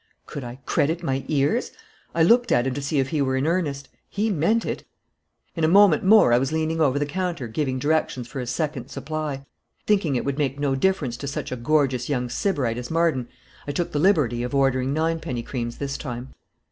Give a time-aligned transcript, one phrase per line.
[0.25, 1.73] Could I credit my ears?
[2.15, 3.87] I looked at him to see if he were in earnest.
[4.09, 4.83] He meant it.
[5.55, 8.87] In a moment more I was leaning over the counter giving directions for a second
[8.89, 9.45] supply.
[9.85, 13.29] Thinking it would make no difference to such a gorgeous young sybarite as Marden,
[13.67, 16.33] I took the liberty of ordering ninepenny creams this time.